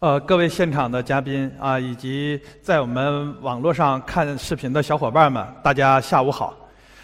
[0.00, 6.56] 呃，各位现场的嘉宾啊，以及在我们网络上看视频的小伙伴们，大家下午好。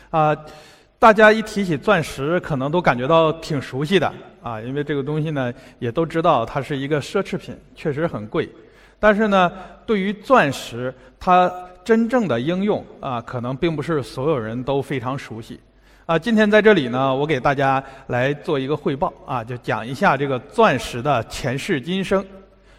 [0.09, 0.35] 啊，
[0.99, 4.11] 大家一提起钻石，可能都感觉到挺熟悉的
[4.43, 8.49] 啊，因为这个东西呢，也都知道它是一个奢侈品，确实很贵。
[8.99, 9.53] 但是呢，
[9.85, 11.53] 对于钻石，它
[11.85, 15.61] 真正的应用啊，可能并不是所有人都非常熟悉。
[16.07, 22.25] 啊，今天在这里呢，我给大家来做一个汇报啊，就讲一下这个钻石的前世今生。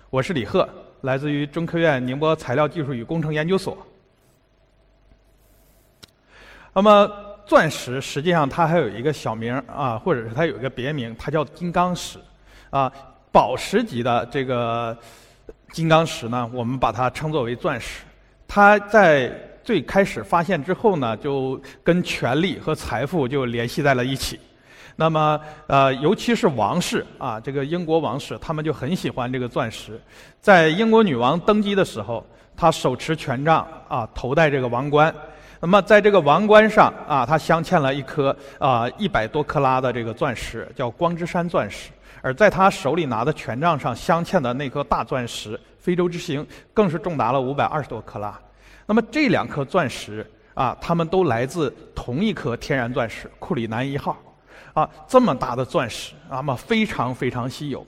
[0.10, 0.68] 我是李贺，
[1.02, 3.78] 来自于中科院宁波材料技术与工程研究所。
[6.74, 7.12] 那么，
[7.46, 12.18] 钻石实际上它还有一个小名啊，或者是它有一个别名，它叫金刚石。
[12.70, 12.90] 啊，
[13.34, 14.98] 宝石级的这个
[15.74, 18.04] 金刚石呢，我们把它称作为钻石。
[18.48, 19.30] 它在
[19.62, 24.40] 最开始发现之后呢，就跟权力和财富就联系在了一起。
[25.00, 30.02] 那么，呃，尤其是王室啊，这个英国王室，他们就很喜欢这个钻石。
[30.42, 35.14] 在英国女王登基的时候，她手持权杖啊，头戴这个王冠。
[35.60, 41.92] 那么，在这个王冠上啊，她镶嵌了一颗啊一百多克拉的这个钻石，叫光之山钻石。
[42.24, 48.36] 而在她手里拿的权杖上镶嵌的那颗大钻石——非洲之星，更是重达了五百二十多克拉。
[48.88, 50.26] 那么，这两颗钻石
[50.56, 54.18] 啊，它们都来自同一颗天然钻石——库里南一号。
[54.78, 57.84] 啊，这么大的钻石，那么非常非常稀有，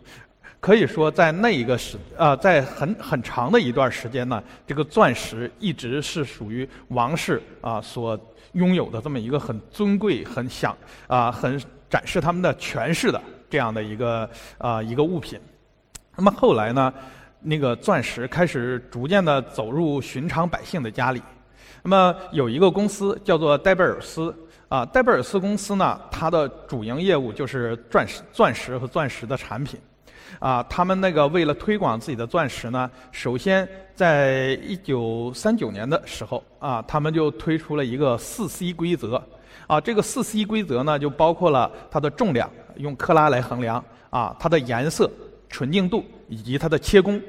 [0.59, 8.19] 可以说在那一个时，呃，在很很长的一段时间呢，这个钻石一直是属于王室啊所
[8.53, 13.21] 拥有的这么一个很尊贵、很享啊、很展示他们的权势的
[13.51, 14.27] 这样的一个
[14.57, 15.39] 啊一个物品。
[16.15, 16.91] 那么后来呢，
[17.39, 21.21] 那个钻石开始逐渐的走入寻常百姓的家里。
[21.83, 24.35] 那么有一个公司叫做戴贝尔斯。
[24.69, 29.79] 啊，戴贝尔斯公司呢，它的主营业务就是钻石、钻石和钻石的产品。
[30.39, 39.21] 啊，他们那个为了推广自己的钻石呢，首先在一九三九年的时候，啊，他们就推出了一个四 C 规则。
[39.65, 45.09] 啊，这个四 C 规则呢，就包括了它的重量，用克拉来衡量；啊，它的颜色、
[45.49, 47.19] 纯净度以及它的切工。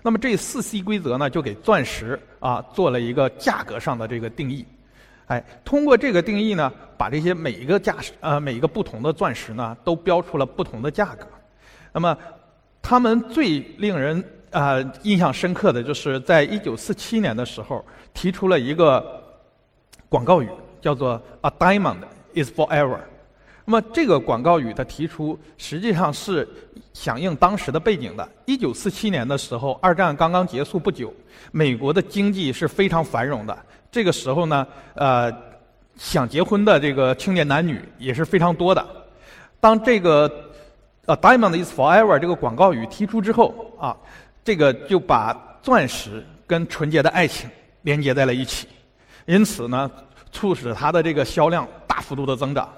[0.00, 4.64] 那么这四 C 规则呢，就给钻石啊做了一个价格上的这个定义。
[5.26, 11.26] 哎，通过这个定义呢，把这些每一个价呃每一个不同的钻石呢，都标出了不同的价格。
[11.92, 12.16] 那么，
[12.82, 19.22] 他们最令人啊印象深刻的就是在一九四七年的时候提出了一个
[20.08, 20.48] 广告语，
[20.80, 21.98] 叫做 “A diamond
[22.34, 22.98] is forever”。
[23.64, 26.46] 那么这个广告语的提出，实际上是
[26.92, 28.28] 响应当时的背景的。
[28.44, 31.14] 一九四七年的时候，二战刚刚结束不久，
[31.50, 33.58] 美国的经济是非常繁荣的。
[33.94, 35.32] 这个时候呢，呃，
[35.96, 38.84] 想结婚的这个青年男女也是非常多的。
[39.60, 40.28] 当这个
[41.06, 43.96] 呃 “Diamond is forever” 这个广告语提出之后啊，
[44.42, 47.48] 这个就把钻石跟纯洁的爱情
[47.82, 48.66] 连接在了一起，
[49.26, 49.88] 因此呢，
[50.32, 52.68] 促使它的这个销量大幅度的增长。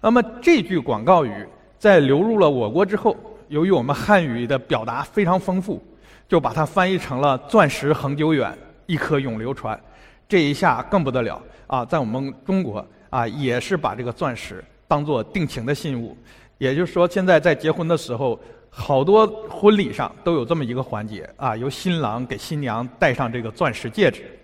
[0.00, 1.46] 那么这句广告语
[1.78, 3.16] 在流入了我国之后，
[3.46, 5.80] 由于我们汉语的表达非常丰富，
[6.28, 8.52] 就把它翻译成了“钻石恒久远，
[8.86, 9.80] 一颗永流传”。
[10.28, 11.84] 这一下更不得了啊！
[11.84, 16.14] 在我们中国啊，也是把这个钻石当做定情的信物。
[16.58, 24.38] 也就是说，现在在结婚的时候，好多婚礼上都有这么一个环节啊，由新郎给新娘戴上这个钻石戒指。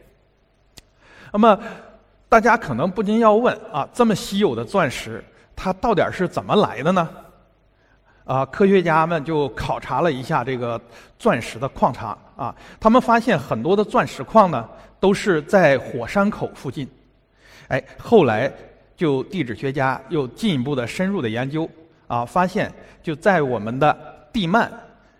[1.33, 1.59] 那么，
[2.28, 5.22] 大家可能不禁要问啊，这么稀有的钻石，
[5.55, 7.06] 它到底是怎么来的呢？
[8.24, 10.80] 啊，科学家们就考察了一下这个
[11.18, 14.66] 钻石的矿场啊，他们发现很多的钻石矿呢
[14.98, 16.88] 都是在火山口附近。
[17.68, 18.50] 哎，后来
[18.97, 21.68] 就地质学家又进一步的深入的研究
[22.06, 22.72] 啊，发现
[23.03, 23.94] 就在我们的
[24.32, 24.70] 地幔，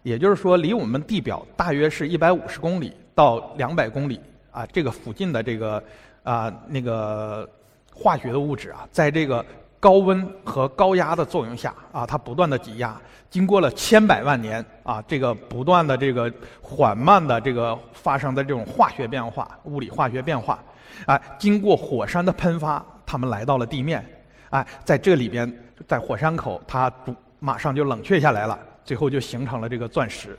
[0.03, 4.19] 也就是说离我们地表大约是一百五十公里到两百公里
[4.51, 5.83] 啊，这个附近的这个
[6.23, 7.47] 啊那个
[7.95, 9.45] 化学的物质啊，在这个。
[9.85, 12.99] 高温和高压的作用下啊，它不断的挤压，
[13.29, 16.33] 经过了千百万年啊，这个不断的这个
[16.63, 20.59] 缓慢的这个发生的这种化学变化、物理化学变化，
[21.05, 24.03] 啊，经过火山的喷发，它们来到了地面，
[24.49, 25.53] 哎，在这里边，
[25.87, 26.91] 在火山口，它
[27.39, 30.35] 马上就冷却下来了，最后就形成了这个钻石，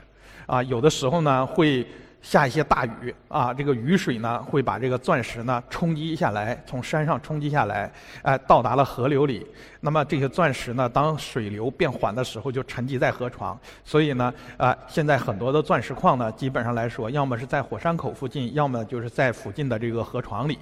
[0.48, 1.86] 啊，有的时候呢会
[2.26, 7.92] 下一些大雨啊，这个雨水呢会把这个钻石呢冲击下来，从山上冲击下来，
[8.24, 9.46] 哎，到达了河流里。
[9.80, 13.56] 那么这些钻石呢，当水流变缓的时候，就沉积在河床。
[13.84, 20.58] 所以呢，啊，现在很多的钻石矿呢，基本上来说，要么是在火山口附近，要么就是在附近的这个河床里。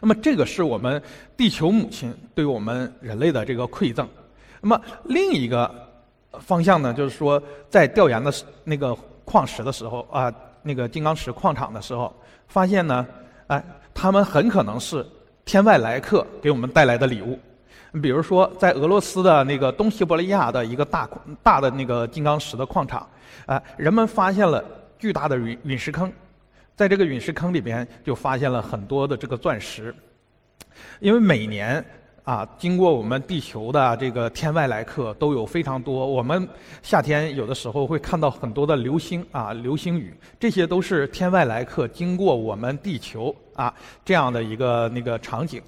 [0.00, 1.00] 那么这个是我们
[1.36, 4.08] 地球母亲对我们人类的这个馈赠。
[4.60, 5.72] 那么另一个
[6.40, 8.98] 方向呢，就是说在调研的那个。
[9.30, 12.12] 矿石的时候啊，那个金刚石矿场的时候，
[12.48, 13.06] 发现呢，
[13.46, 13.62] 哎，
[13.94, 15.06] 他们很可能是
[15.44, 17.38] 天外来客给我们带来的礼物。
[18.02, 21.08] 比如说，在俄罗斯的那个东西伯利亚的一个大
[21.44, 23.08] 大的那个金刚石的矿场，
[23.46, 24.64] 啊，人们发现了
[24.98, 26.12] 巨大的陨陨石坑，
[26.74, 29.94] 在这个陨石坑里边就发现了很多的这个钻石，
[30.98, 31.84] 因为每年。
[32.30, 36.06] 啊，经过我们地球的这个天外来客都有非常多。
[36.06, 36.48] 我们
[36.80, 43.74] 夏天有的时候会看到很多的流星啊，流星雨，这些都是天外来客经过我们地球啊
[44.04, 45.60] 这样的一个那个场景。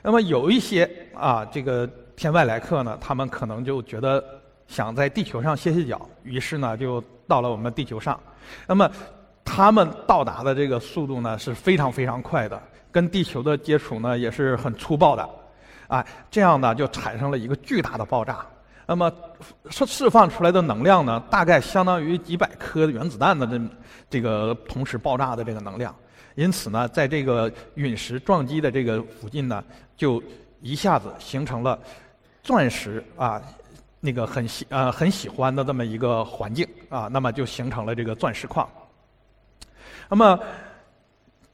[0.00, 4.22] 那么有一些啊，这个天外来客呢，他们可能就觉得
[4.68, 8.16] 想在地球上歇歇脚，于是呢就到了我们地球上。
[8.68, 8.88] 那么
[9.44, 12.62] 他们到达的这个速度呢是非常非常快的，
[12.92, 15.28] 跟地球的接触呢也是很粗暴的。
[15.88, 18.46] 啊，这样呢就产生了一个巨大的爆炸。
[18.88, 19.12] 那么
[19.68, 23.60] 释释放出来的能量呢，大概相当于几百颗原子弹的这
[24.08, 25.94] 这个同时爆炸的这个能量。
[26.36, 29.64] 因此呢，在这个陨石撞击的这个附近呢，
[29.96, 30.22] 就
[30.60, 31.78] 一下子形成了
[32.42, 33.42] 钻石啊
[34.00, 38.68] 那个很喜呃很喜欢的这么一个环境啊，那么就形成了这个钻石矿。
[40.08, 40.38] 那么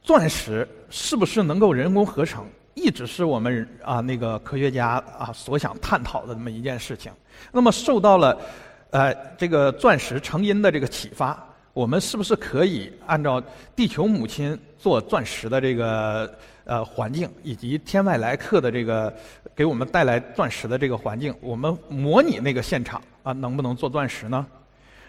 [0.03, 2.45] 钻石是不是能够人工合成？
[2.75, 7.11] 一直是我们啊那个科学家啊所想探讨的这么一件事情。
[7.51, 8.37] 那么受到了
[8.89, 11.37] 呃这个钻石成因的这个启发，
[11.71, 13.41] 我们是不是可以按照
[13.75, 19.13] 地球母亲做钻石的这个呃环境，以及天外来客的这个
[19.55, 24.45] 给我们带来钻石的这个环境，我们模拟那个现场啊，能不能做钻石呢？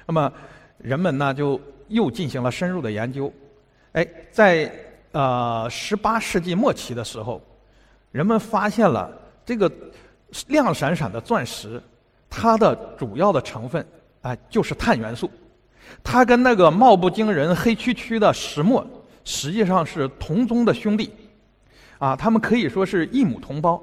[0.07, 0.31] 那么
[0.79, 1.59] 人们呢就
[1.89, 3.33] 又进行了深入的研究。
[3.93, 4.71] 哎，在
[5.13, 7.41] 呃十八世纪末期的时候。
[8.15, 9.11] 人们发现了
[9.45, 9.69] 这个
[10.47, 11.83] 亮闪闪的钻石，
[12.31, 13.85] 它的主要的成分
[14.23, 15.29] 啊就是碳元素，
[16.01, 18.87] 它跟那个貌不惊人、黑黢黢的石墨
[19.25, 21.13] 实际上是同宗的兄弟，
[21.99, 23.83] 啊，他们可以说是异母同胞。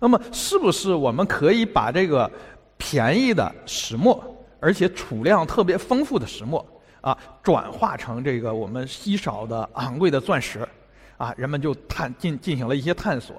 [0.00, 2.28] 那么，是不是我们可以把这个
[2.76, 4.20] 便宜的石墨，
[4.58, 6.66] 而且储量特别丰富的石墨
[7.00, 10.68] 啊，转化成这个我们稀少的昂贵的钻石？
[11.16, 13.36] 啊，人们就探进进行了一些探索。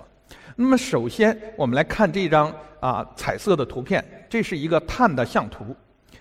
[0.55, 5.75] 那么，首先我们来看这张啊彩色的图片，这是一个碳的相图，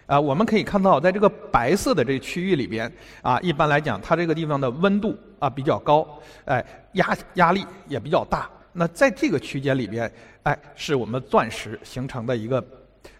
[0.06, 2.90] 啊，我们可以看到，在这个白色的这区域里边，
[3.22, 6.06] 啊，一般来讲，它这个地方的温度啊比较高，
[6.44, 8.48] 哎，压压力也比较大。
[8.72, 10.10] 那在这个区间里边，
[10.44, 12.64] 哎，是我们钻石形成的一个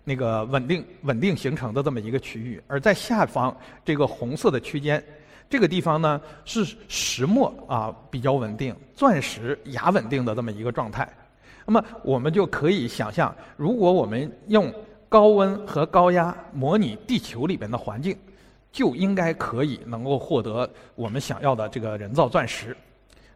[0.05, 3.55] 那个稳定稳定形成的这么一个区域，而在下方
[3.85, 5.03] 这个红色的区间。
[5.50, 11.06] 这个地方呢是石墨啊比较稳定，钻石亚稳定的这么一个状态。
[11.67, 14.73] 那么我们就可以想象，如果我们用
[15.08, 18.17] 高温和高压模拟地球里边的环境，
[18.70, 22.76] 就应该可以能够获得我们想要的这个人造钻石。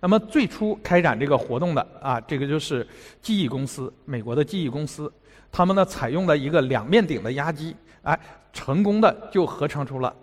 [0.01, 2.87] 那么最初开展这个活动的啊，这个就是
[3.23, 5.13] 记忆公司，美国的记忆公司，
[5.51, 8.17] 他们呢采用了一个两面顶的压机，哎，
[8.53, 10.15] 成功的就合成出了。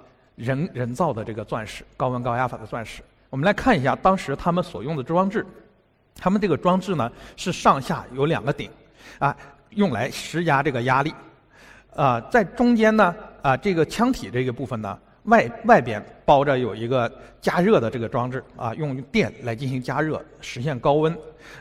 [0.41, 5.45] 人人造的这个钻石，高温高压法的钻石，我们来看一下当时他们所用的装置。
[6.15, 8.69] 他们这个装置呢是上下有两个顶，
[9.19, 9.35] 啊，
[9.69, 11.13] 用来施加这个压力。
[11.95, 21.15] 啊，在中间呢，啊，这个腔体这个部分呢，外外边包着有一个加热的这个装置，啊，用电来进行加热，实现高温。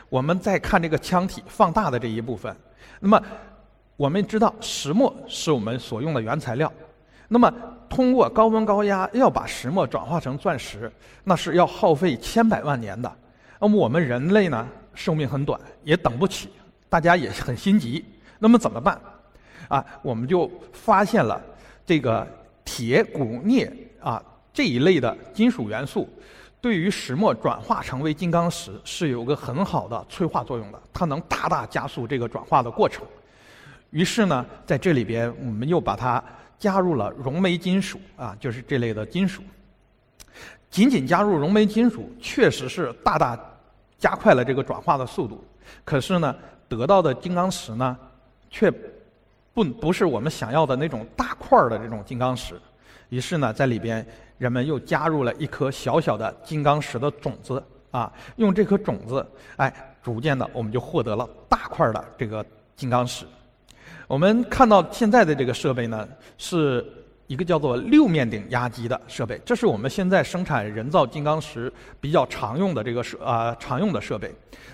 [0.09, 2.55] 我们再看这个腔体放大的这一部分，
[2.99, 3.21] 那么
[3.97, 6.71] 我们知道石墨是我们所用的原材料。
[7.27, 7.53] 那么，
[7.91, 10.89] 通过高温高压要把石墨转化成钻石，
[11.25, 13.13] 那是要耗费千百万年的。
[13.59, 16.49] 那么我们人类呢，寿命很短，也等不起，
[16.87, 18.03] 大家也很心急。
[18.39, 18.97] 那么怎么办？
[19.67, 21.41] 啊，我们就发现了
[21.85, 22.25] 这个
[22.63, 23.69] 铁、钴、镍
[23.99, 26.07] 啊这一类的金属元素，
[26.61, 33.03] 对于石墨转化成为金刚石是有个很好的催化作用的，它能大大加速这个转化的过程。
[33.89, 36.23] 于是呢，在这里边，我们又把它。
[36.61, 39.41] 加入了熔煤金属啊，就是这类的金属。
[40.69, 43.37] 仅仅加入熔煤金属，确实是大大
[43.97, 45.43] 加快了这个转化的速度。
[45.83, 46.35] 可是呢，
[46.69, 47.97] 得到的金刚石呢，
[48.51, 48.71] 却
[49.55, 52.53] 不不是我们想要的那种大块儿的这种金刚石。
[53.09, 54.05] 于是呢，在里边
[54.37, 59.25] 人们又加入了一颗小小的金刚石的种子啊，用这颗种子，
[59.57, 63.25] 哎，逐渐的我们就获得了大块的这个金刚石。
[64.11, 66.05] 我们看到现在的这个设备呢，
[66.37, 66.85] 是
[67.27, 74.29] 一个叫做六面顶压机的设备，这是我们现在生产人造金刚石比较常用的这个设啊常用的设备。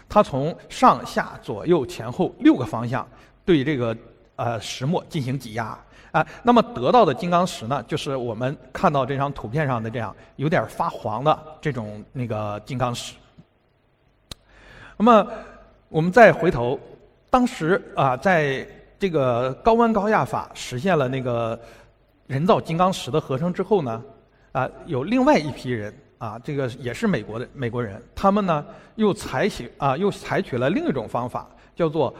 [0.09, 3.07] 它从上下左右前后六个方向
[3.45, 3.95] 对这个
[4.37, 5.77] 呃石墨进行挤压。
[6.11, 13.13] 啊，那么得到的金刚石呢，就是我们看到这张图片上的这样有点发黄的这种那个金刚石。
[14.97, 15.27] 那么
[15.89, 16.79] 我们再回头，
[17.29, 18.67] 当时啊，在
[18.99, 21.59] 这个高温高压法实现了那个
[22.27, 24.03] 人造金刚石的合成之后呢，
[24.51, 32.13] 啊，有另外一批人啊，这个也是美国的美国人，他们呢又采取啊又采取了另一种方法，叫做。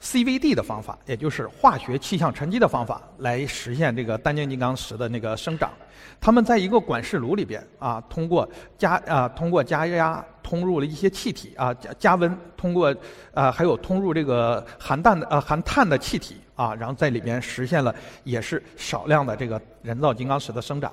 [0.00, 5.72] CVD 的方法，也就是化学气象沉积的方法，来实现这个单晶金刚石的那个生长。
[6.20, 12.94] 他们在一个管式炉里边啊，通过加啊，通过加压通入了一些气体啊，加加温，通过
[13.34, 20.90] 啊，还有通入这个含氮的呃含碳的气体啊，然后在里边实现了也是少量的这个人造金刚石的生长。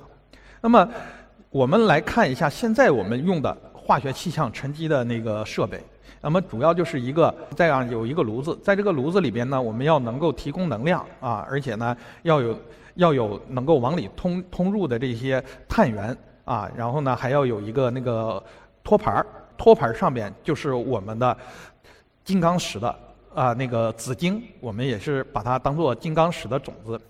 [0.60, 0.86] 那么
[1.48, 5.82] 我们来看一下现在我们用的化学气象沉积的那个设备。
[6.20, 12.58] 那么主要就是一个这样有一个炉子，在这个炉子里边呢，我们要能够提供能量啊，而且呢要有
[12.96, 18.42] 要有能够往里通通入的这些碳源啊，然后呢还要有一个那个
[18.82, 21.36] 托盘儿，托盘上边就是我们的
[22.24, 22.94] 金刚石的
[23.34, 27.00] 啊那个紫晶，我们也是把它当做金刚石的种子。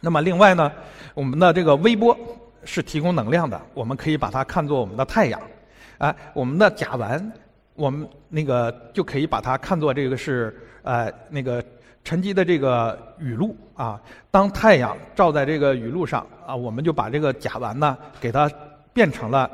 [0.00, 0.72] 那么另外呢，
[1.14, 2.16] 我们的这个微波
[2.64, 5.40] 是提供能量的，我们可以把它看作我们的太阳。
[5.98, 7.22] 哎，我们的甲烷。
[7.76, 11.64] 我们那个就可以把它看作这个是呃那个
[12.04, 13.98] 沉积的这个雨露啊。
[14.30, 18.50] 当太阳照在这个雨露上啊，我们就把这个甲烷呢给它
[18.92, 19.50] 变成了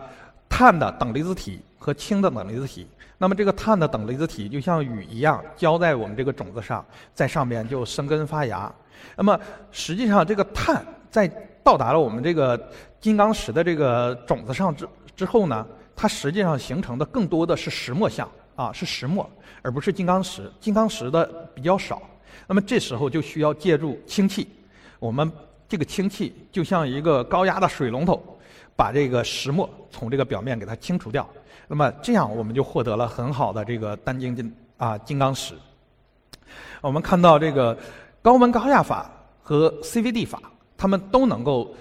[0.48, 2.86] 碳的等离子体和氢的等离子体。
[3.18, 8.72] 那么这个碳的等离子体就像雨一样浇在我们这个种子上，在上面就生根发芽。
[9.16, 9.38] 那么
[9.70, 11.26] 实际上这个碳在
[11.62, 15.66] 到达了我们这个金刚石的这个种子上之之后呢？
[15.98, 19.26] 它实际上形成的更多的是石墨相啊，是石墨，
[19.62, 20.52] 而不是金刚石。
[20.60, 22.02] 金刚石的比较少。
[22.46, 24.46] 那么这时候就需要借助氢气，
[24.98, 25.32] 我们
[25.66, 28.22] 这个氢气就像一个高压的水龙头，
[28.76, 31.26] 把这个石墨从这个表面给它清除掉。
[31.68, 35.54] 那么这样我们就获得了很好的这个单晶金啊金刚石。
[36.80, 37.76] 我们看到这个
[38.22, 39.10] 高温高压法
[39.42, 40.40] 和 CVD 法，
[40.76, 41.74] 它们都能够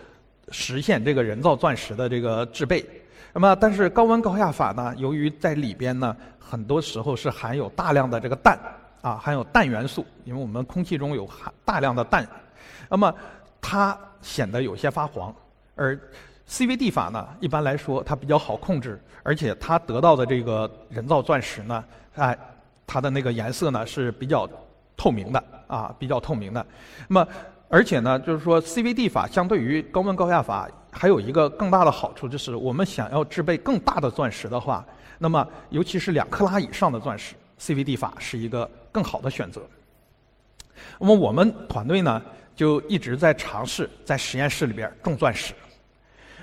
[0.50, 2.84] 实现这个人造钻石的这个制备。
[3.34, 4.96] 那么，但是高温高压法呢？
[4.98, 8.58] 由于在里边呢，很多时候是含有大量的这个氮
[9.02, 12.26] 啊，含有氮元素，因为我们空气中有含大量的氮，
[12.90, 13.14] 那么
[13.60, 15.36] 它显得有些发黄。
[15.76, 16.00] 而
[16.50, 21.84] CVD 法呢，一般来说它比较好控制，而且它得到的这个人造钻石呢，
[22.16, 22.38] 哎，
[22.86, 24.48] 它的那个颜色呢是比较
[24.96, 26.66] 透明的啊，比较透明的。
[27.08, 27.28] 那么，
[27.68, 30.70] 而且呢，就是说 CVD 法相对于高温高压法。
[30.98, 34.82] 还有一个更大的好处，就是我们想要制备更大的钻石的话，
[35.20, 39.62] 那么尤其是两克拉以上的钻石，CVD 法是一个更好的选择。
[40.98, 42.22] 那么我们团队呢，
[42.56, 45.54] 就一直在尝试在实验室里边种钻石。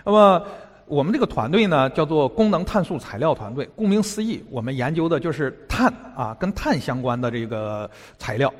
[0.04, 0.44] 那么
[0.87, 3.68] 我们这个团队呢，叫做功能碳素材料团队。
[3.76, 8.52] 顾名思义，我们研究的就是碳啊，跟碳相关的这个材料。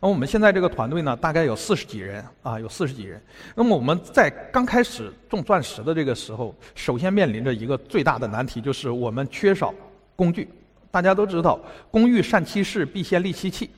[0.00, 3.20] 那我们现在这个团队呢，大概有四十几人啊，有四十几人。
[3.54, 9.74] 那么我们在刚开始种钻石的这个时候，首先面临着一个最大的难题，就是我们缺少
[10.16, 10.48] 工具。
[10.90, 13.68] 大家都知道，工欲善其事，必先利其器。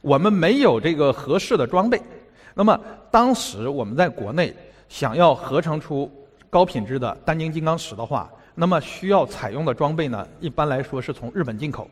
[0.00, 2.00] 我们没有这个合适的装备。
[2.54, 2.78] 那么
[3.10, 4.54] 当时我们在国内
[4.88, 6.10] 想要合成出
[6.50, 11.88] 高品质的单晶金刚石的话，那么需要采用的装备呢，一般来说是从日本进口。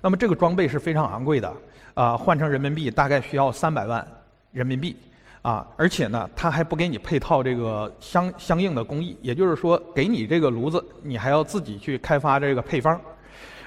[0.00, 1.52] 那么这个装备是非常昂贵的。
[1.94, 4.06] 啊，换成人民币大概需要三百万
[4.52, 4.94] 人民币，
[5.40, 13.00] 啊，而且呢，他还不给你配套这个相相应的工艺，也就是说，给你这个炉子，你还要自己去开发这个配方。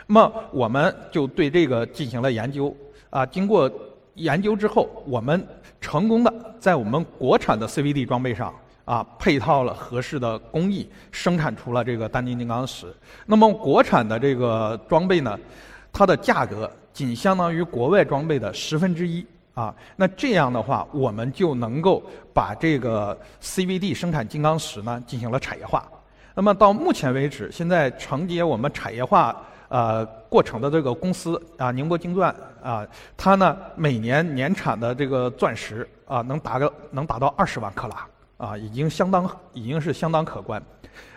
[0.06, 2.72] 那么，我们就对这个进行了研究，
[3.10, 3.68] 啊，经过
[4.14, 5.44] 研究之后，我们
[5.82, 8.54] 成功的在我们国产的 CVD 装备上
[8.90, 12.92] 啊，配套了合适的工艺，生产出了这个单晶金刚石。
[13.28, 15.38] 那么，国产的这个装备呢，
[15.94, 16.68] 它的价格。
[16.92, 19.74] 仅相当于国外装备的十分之一啊！
[19.96, 22.04] 那这样的话，我们就能够
[22.34, 25.88] 把这个 CVD 生产金刚石呢进行了产业化。
[26.34, 29.34] 那么到目前为止，现在承接我们产业化
[29.70, 38.06] 呃过程的这个公司啊，宁波晶钻啊，它呢每年年产的这个钻石啊，能达个能达到二十万克拉
[38.40, 40.64] 啊，已经相当已经是相当可观。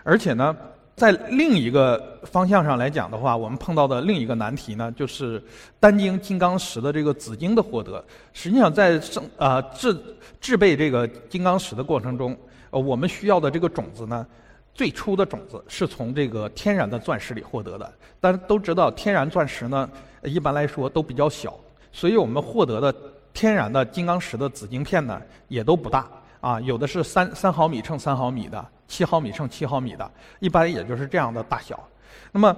[0.02, 0.54] 而且呢，
[0.96, 5.40] 在另一个方向上来讲的话，我们碰到的另一个难题呢，就是
[5.78, 8.04] 单晶金刚石的这个紫晶的获得。
[8.32, 9.96] 实际上，在生啊制
[10.40, 12.36] 制备这个金刚石的过程中，
[12.70, 14.26] 呃，我们需要的这个种子呢，
[14.74, 17.92] 最初的种子是从这个天然的钻石里获得的。
[18.20, 19.88] 但都知道，天然钻石呢，
[20.24, 21.54] 一般来说都比较小，
[21.92, 22.92] 所以我们获得的
[23.32, 26.10] 天然的金刚石的紫晶片呢，也都不大
[26.42, 28.62] 啊，有的是三三毫米乘三毫米的。
[28.88, 31.82] 七毫米乘七毫米的，一般也就是这样的大小。
[32.30, 32.54] 那么，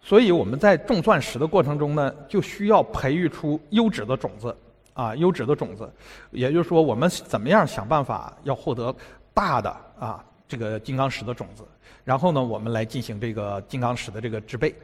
[0.00, 4.56] 所以我们在种钻石的过程中呢，就需要培育出优质的种子
[4.94, 5.92] 啊，优质的种子。
[6.30, 8.94] 也就是说，我们怎么样想办法要获得
[9.34, 9.68] 大的
[9.98, 11.62] 啊这个金刚石的种子，
[12.04, 14.74] 然后呢，我们来进行这个金刚石的这个制备。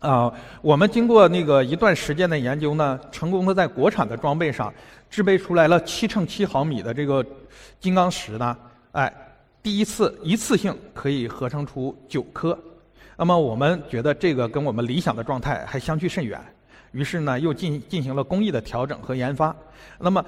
[0.00, 4.72] 啊，我们经过那个一段时间的研究呢，成功的在国产的装备上
[5.10, 7.24] 制备出来了七乘七毫米的这个
[7.80, 8.56] 金刚石呢，
[8.92, 9.12] 哎。
[9.60, 12.56] 第一次一次性可以合成出九颗，
[13.16, 16.40] 那么我们觉得这个跟我们理想的状态还相去甚远，
[16.92, 19.54] 于是呢又进进行了工艺的调整和研发，
[19.98, 20.24] 那么，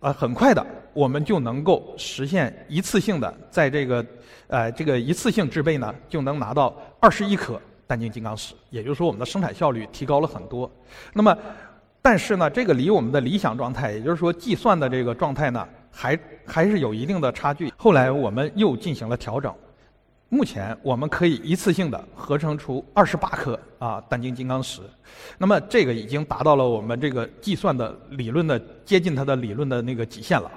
[0.00, 4.04] 呃很快的我们就能够实现一次性的在这个，
[4.48, 10.70] 呃这个一次性制备呢就能拿到二十一颗单晶金刚石，也就是说我们的生产效率提高了很多。
[11.12, 11.36] 那么，
[12.02, 15.66] 但是呢这个离我们的理想状态，也就是说计算的这个状态呢。
[15.96, 17.72] 还还是有一定的差距。
[17.76, 19.54] 后来我们又进行了调整，
[20.28, 24.82] 目前我们可以一次性的合成出二十八颗啊单晶金刚石，
[25.38, 30.50] 那么这个已经达到了我们这个计算的理论的接近它的理论的那个极限了。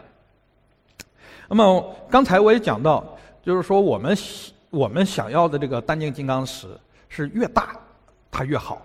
[1.47, 3.05] 那么刚才我也讲到，
[3.43, 4.17] 就是说我们
[4.71, 6.67] 我们想要的这个单晶金刚石
[7.09, 7.75] 是越大
[8.29, 8.81] 它越好。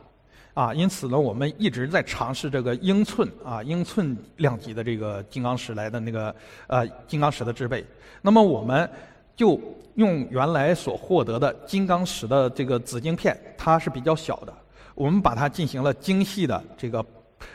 [0.55, 6.35] 啊，因此呢，我们一直在尝试这个英寸啊，英寸量级的这个金刚石来的那个
[6.67, 7.83] 呃金刚石的制备。
[8.21, 8.87] 那么，我们
[9.35, 9.59] 就
[9.95, 14.53] 用原来所获得的金刚石的这个紫晶片，它是比较小的，
[14.95, 17.03] 我们把它进行了精细的这个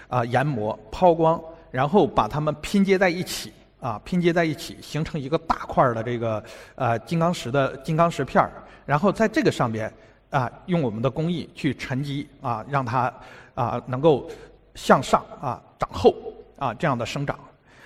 [0.08, 1.39] 啊研磨、抛光，
[1.70, 8.52] 然后把它们拼接在一起啊，拼接在一起，形成一个大块的这个呃金刚石的金刚石片儿，
[8.88, 9.94] 然后在这个上边。
[10.30, 13.13] 啊，用我们的工艺去沉积啊，让它
[13.56, 14.30] 啊能够
[14.76, 16.13] 向上啊长厚
[16.58, 17.40] 啊这样的生长。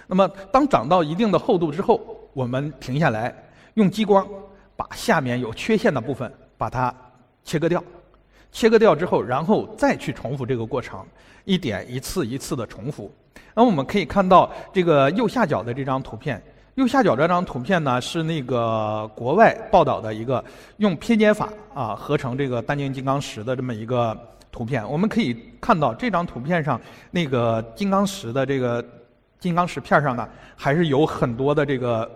[0.07, 2.01] 那么，当长到一定的厚度之后，
[2.33, 3.33] 我们停下来，
[3.75, 4.27] 用激光
[4.75, 6.93] 把下面有缺陷的部分把它
[7.43, 7.81] 切割掉。
[8.51, 11.05] 切割掉之后，然后再去重复这个过程，
[11.45, 13.09] 一点一次一次的重复。
[13.53, 16.41] 那我们可以看到这个右下角的这张图片。
[16.75, 20.43] 右下角这张图片呢，是那个国外报道的一个
[20.77, 24.17] 用拼接法啊合成这个单晶金刚石的这么一个
[24.53, 24.89] 图片。
[24.89, 26.79] 我们可以看到这张图片上
[27.11, 28.83] 那个金刚石的这个
[29.37, 32.09] 金刚石片上呢，还是有很多的这个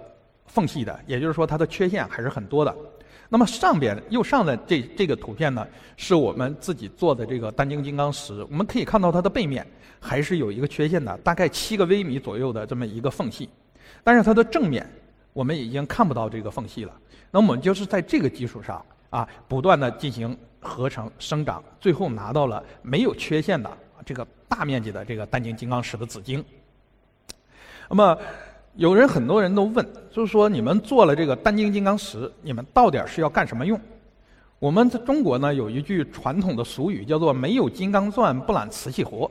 [0.46, 2.74] 缝隙的，也就是说它的缺陷还是很多的。
[3.28, 9.68] 那么上边右上的这这个图片呢，是我们自己做的这个单晶金刚石，我们可以看到它的背面
[10.00, 13.50] 还是有一个缺陷的，大概七个微米左右的这么一个缝隙。
[14.04, 14.88] 但是它的正面，
[15.34, 16.94] 我们已经看不到这个缝隙了。
[17.32, 23.70] 那我们就是在这个基础上啊，不断的进行合成生长，最后拿到了没有缺陷的
[24.06, 26.44] 这个大面积的这个单晶金刚石的紫晶。
[27.90, 28.18] 那么，
[28.76, 33.80] 有人很多人都问，就是说你们做了这个单晶金刚石，你们到底是要干什么用？
[34.58, 39.30] 我们在中国呢有一句传统的俗语，叫做“没有金刚钻，不揽瓷器活”。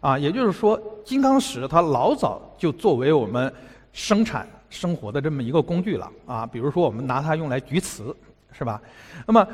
[0.00, 3.52] 啊，也就是说，金刚石它老早就作为我们
[3.92, 8.14] 生产生活的这么一个工具了啊，比如说我们拿它用来锯瓷，
[8.52, 8.80] 是吧？
[9.26, 9.46] 那么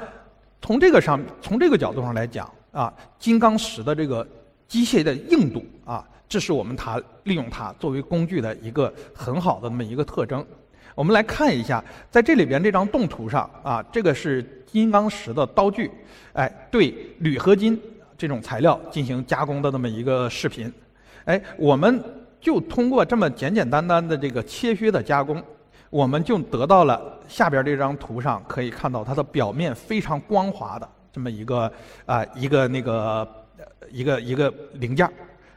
[0.61, 4.27] 从这个上，从这个角度上来讲啊，金刚石的这个
[4.69, 10.45] 机械的硬度啊，这是我们它利用它作为工具的一个很好的那么一个特征。
[10.95, 15.91] 我们来看一下，在这里边这张动图上啊，这个是金刚石的刀具，
[16.35, 17.81] 哎，对铝合金
[18.19, 20.71] 这种材料进行加工的那么一个视频，
[21.25, 22.03] 哎，我们。
[22.41, 25.43] 就通过这么简简单单的这个切削的加工，
[25.91, 31.71] 我们就得到了下边这张图上可以看到它的表面非常光滑的这么一个
[32.05, 33.29] 啊一个那个
[33.91, 35.11] 一个一个零件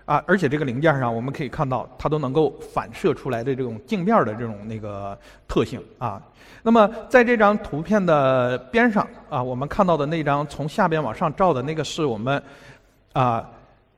[0.05, 5.15] 啊，而且这个零件上我们可以看到它都能够反射出来的这种镜面的这种那个
[5.47, 6.19] 特性啊。
[6.63, 12.41] 那么在这张图片的边上啊，我们看到的那张从下边往上照的那个是我们
[13.13, 13.47] 啊。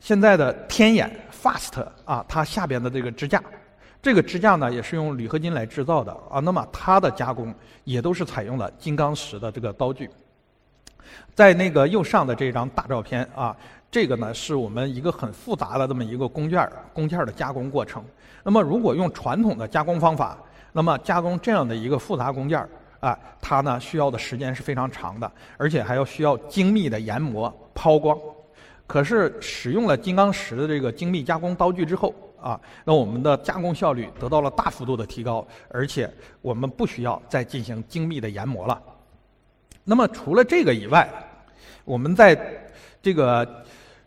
[0.01, 1.07] 现在的天眼
[1.41, 3.41] Fast 啊，它下边的这个支架，
[4.01, 6.39] 这个支架呢也是用铝合金来制造的啊。
[6.39, 10.09] 那么它的加工也都是采用了金刚石的这个刀具。
[11.33, 13.55] 在那个右上的这张大照片啊，
[13.89, 18.03] 这个呢是我们一个很复杂的这么一个工件工件的加工过程。
[18.43, 20.37] 那么如果用传统的加工方法，
[20.71, 22.63] 那么加工这样的一个复杂工件
[22.99, 28.15] 啊，它呢需要的时间是非常长的，而且还要需要精密的研磨、抛光。
[28.91, 38.81] 可是使用了金刚石的这个精密加工刀具之后啊，那我们的加工效率得到了大幅度的提高，而且我们不需要再进行精密的研磨了。
[39.85, 41.09] 那么除了这个以外，
[41.85, 42.37] 我们在
[43.01, 43.47] 这个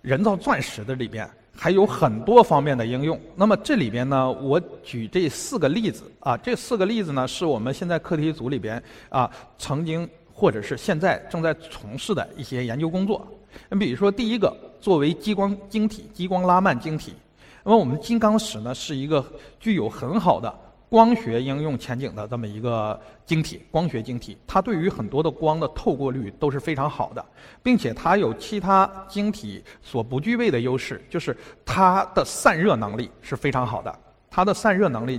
[0.03, 1.27] 人造钻石的里边。
[1.57, 3.19] 还有很多方面的应用。
[3.37, 13.25] 那么这里边呢，我举这四个例子啊，这四个例子呢，是我们现在课题组里边啊曾经或者是现在正在从事的一些研究工作。
[13.69, 14.53] 那比如说，第一个，
[14.85, 17.15] 作为激光晶体、激光拉曼晶体，
[17.63, 19.25] 那么我们金刚石呢是一个
[19.59, 20.55] 具有很好的。
[20.91, 27.25] 光学应用前景的这么一个晶体，光学晶体，它对于很多的光的透过率都是非常好的，
[27.63, 33.99] 并且它有其他晶体所不具备的优势，就是它的散热能力是非常好的。
[34.31, 35.19] 它的散热能力，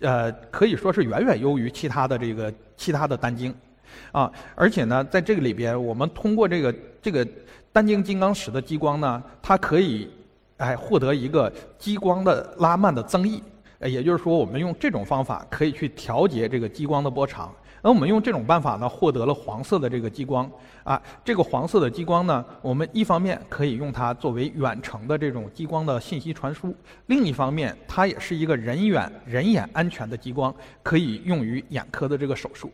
[0.00, 3.54] 呃，可以说是远远优于其他的这个其他的单晶，
[4.12, 7.26] 啊，而且呢，在这个里边，我们通过这个这个
[7.78, 10.10] 单晶金刚石的激光呢，它可以
[10.56, 13.40] 哎获得一个激光的拉曼的增益。
[13.78, 17.54] 也就是说，我们用这种方法可以去调节这个激光的波长。
[17.80, 20.50] 那我们用这种办法呢，获得了黄色的这个激光。
[20.82, 26.74] 啊，这个黄色的激光呢，我们一方面可以用它作为远程的这种激光的信息传输，
[27.06, 32.72] 另一方面，它也是一个人眼人眼安全的激光，可以用于眼科的这个手术。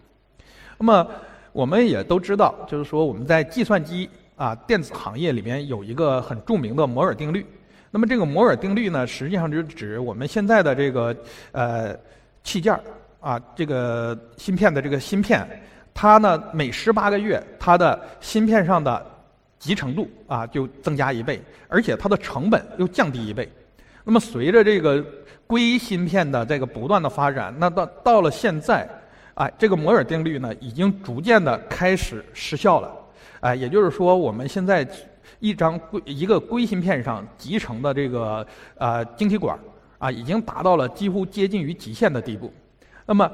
[0.79, 1.07] 那么，
[1.53, 7.47] 我们也都知道，就是说我们在计算机啊电子行业里面有一个很著名的摩尔定律。
[7.90, 11.16] 那么这个摩尔定律呢，实际上就是指我们现在的这个
[11.53, 11.97] 呃
[12.42, 12.81] 器件儿
[13.20, 15.49] 啊，这个芯片的这个芯片，
[15.94, 19.07] 它呢每十八个月，它的芯片上的
[19.61, 23.49] 集成度啊就增加一倍，而且它的成本又降低一倍。
[24.03, 25.03] 那么随着这个
[25.47, 28.88] 硅芯片的这个不断的发展，那到到了现在，
[29.35, 32.92] 哎，这个摩尔定律呢已经逐渐的开始失效了。
[33.41, 34.89] 哎，也就是说我们现在。
[35.41, 39.59] 一张硅一个硅芯片上集成的这个呃晶体管
[39.99, 42.53] 啊，已经达到了几乎接近于极限的地步。
[43.05, 43.31] 那么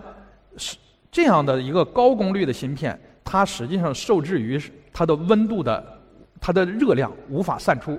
[0.57, 0.77] 是
[1.11, 4.61] 这样的一个高功率的芯片，它实际上受制于
[4.93, 5.85] 它的温度的
[6.41, 7.99] 它的热量无法散出。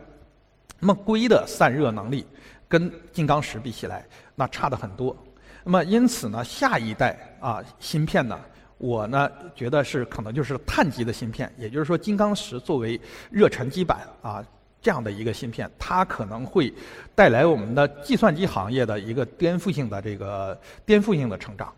[0.79, 2.25] 那么硅的散热能力
[2.67, 5.15] 跟金刚石比起来，那差的很多。
[5.63, 8.37] 那么因此呢，下一代啊芯片呢。
[8.81, 14.43] 我呢觉得是可能就是碳基的芯片，也就是说金刚石作为热沉积板啊
[14.81, 16.73] 这样的一个芯片，它可能会
[17.13, 21.71] 带来我们的计算机行业的一个颠覆性的这个颠覆性的成长。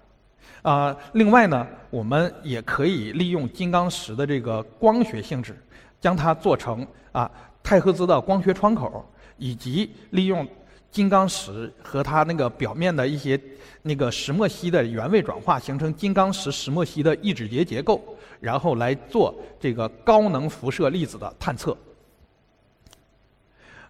[0.61, 5.53] 啊，另外呢，我们也可以利用金刚石的这个光学性质，
[5.99, 7.29] 将它做成啊
[7.61, 9.05] 太赫兹的光学窗口，
[9.37, 10.47] 以及利用。
[10.93, 13.37] 金刚石和它那个表面的一些
[13.81, 17.99] 那个石墨烯的原位转化，形成金刚石石墨烯的异质结结构，
[18.39, 21.75] 然后来做这个高能辐射粒子的探测。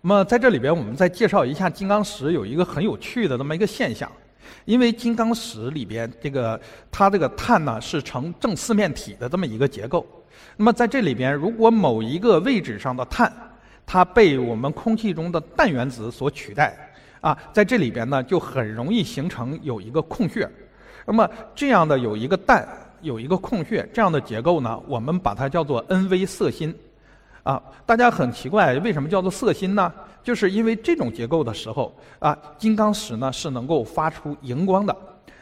[0.02, 4.10] 那么在这里边，我们再介绍一下金刚石有一个很有趣的这么一个现象，
[4.64, 10.08] 因为金刚石里边这个它这个碳呢是呈正四面体的这么一个结构。
[10.56, 13.30] 那么在这里边，如果某一个位置上的碳，
[13.86, 16.74] 它被我们空气中的氮原子所取代。
[17.24, 20.46] 啊，在这里边呢，就很容易形成有一个空穴。
[21.06, 22.68] 那么这样的有一个氮，
[23.02, 26.76] 有一个空穴，这样的结构呢，我们把它叫做 N-V 色心。
[27.44, 29.90] 啊，大家很奇怪，为什么叫做色心呢？
[30.22, 34.94] 就是因为这种结构的时候，啊，金刚石呢是能够发出荧光的。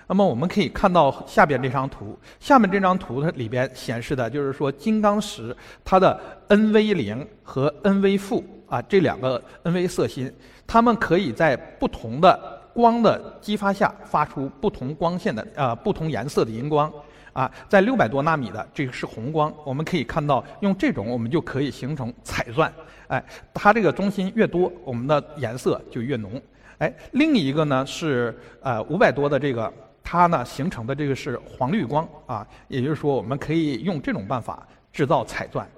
[0.07, 10.33] 那么我们可以看到下边这张图，下面这张图它里边显示的就是说金刚石它的 N-V 零和 N-V 负啊这两个 N-V 色芯。
[10.65, 16.89] 它们可以在不同的光的激发下发出不同光线的呃不同颜色的荧光
[17.33, 22.71] 啊，在六百多纳米的这个是红光，我们可以看到用这种我们就可以形成彩钻，
[23.07, 23.21] 哎，
[23.53, 26.41] 它这个中心越多，我们的颜色就越浓，
[26.77, 29.69] 哎，另一个呢是呃五百多的这个，
[30.01, 35.69] 它呢形成的这个是黄绿光啊，也就是说我们可以用这种办法制造彩钻。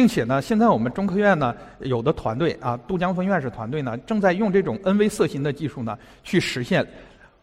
[0.00, 6.82] 并且呢，现在我们中科院呢有的团队啊，杜江峰院士团队呢正在用这种 N-V 色芯的技术呢，去实现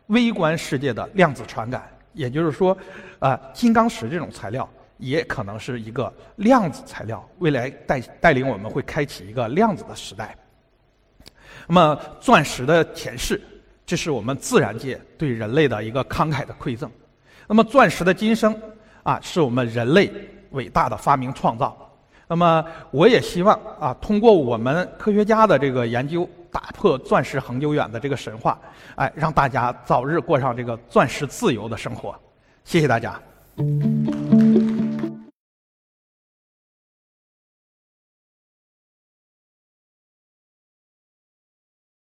[0.08, 1.88] 微观世界的量子传感。
[2.14, 2.76] 也就是说，
[3.20, 4.68] 啊，金刚石这种材料
[4.98, 10.36] 也可能是一个量子材料，未来带带领我们会开启一个量子的时代。
[11.68, 13.40] 那么，钻石的前世，
[13.86, 16.90] 这是我们自然界对人类的一个慷慨的馈赠。
[17.46, 18.60] 那么，钻石的今生
[19.04, 20.12] 啊，是我们人类
[20.50, 21.84] 伟大的发明创造。
[22.28, 28.60] 那么，我也希望啊，通过我们科学家的这个研究，打破钻石恒久远的这个神话，
[28.96, 32.14] 哎，让大家早日过上这个钻石自由的生活。
[32.66, 33.18] 谢谢大家。